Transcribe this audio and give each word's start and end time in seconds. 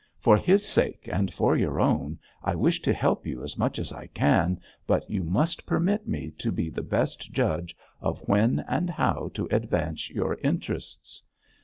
For 0.17 0.35
his 0.35 0.67
sake, 0.67 1.07
and 1.11 1.31
for 1.31 1.55
your 1.55 1.79
own, 1.79 2.17
I 2.43 2.55
wish 2.55 2.81
to 2.81 2.91
help 2.91 3.27
you 3.27 3.43
as 3.43 3.55
much 3.55 3.77
as 3.77 3.93
I 3.93 4.07
can, 4.07 4.59
but 4.87 5.07
you 5.07 5.23
must 5.23 5.67
permit 5.67 6.07
me 6.07 6.31
to 6.39 6.51
be 6.51 6.71
the 6.71 6.81
best 6.81 7.31
judge 7.31 7.77
of 8.01 8.27
when 8.27 8.65
and 8.67 8.89
how 8.89 9.29
to 9.35 9.47
advance 9.51 10.09
your 10.09 10.39
interests. 10.43 11.21